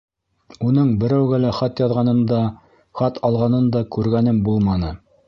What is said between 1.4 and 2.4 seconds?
лә хат яҙғанын да,